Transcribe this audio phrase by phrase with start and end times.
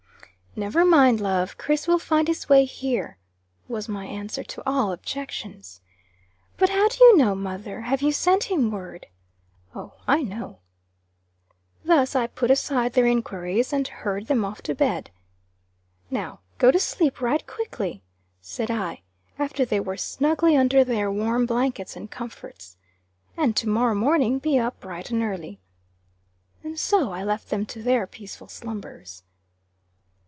[0.53, 3.15] "Never mind, love; Kriss will find his way here,"
[3.69, 5.79] was my answer to all objections.
[6.57, 7.79] "But how do you know, mother?
[7.83, 9.07] Have you sent him word?"
[9.73, 10.59] "Oh, I know."
[11.85, 15.09] Thus I put aside their enquiries, and hurried them off to bed.
[16.09, 18.03] "Now go to sleep right quickly,"
[18.41, 19.03] said I,
[19.39, 22.75] after they were snugly under their warm blankets and comforts;
[23.37, 25.61] "and to morrow morning be up bright and early."
[26.61, 29.23] And so I left them to their peaceful slumbers.